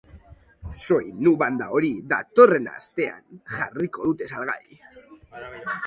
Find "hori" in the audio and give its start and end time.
1.79-1.93